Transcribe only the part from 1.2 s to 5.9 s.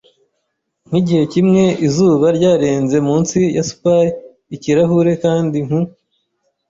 kimwe, izuba ryarenze munsi ya Spy-ikirahure, kandi nku